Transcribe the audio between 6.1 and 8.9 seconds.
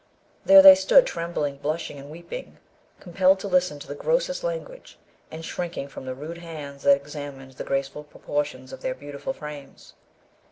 rude hands that examined the graceful proportions of